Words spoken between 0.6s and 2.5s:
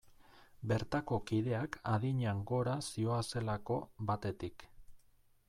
Bertako kideak adinean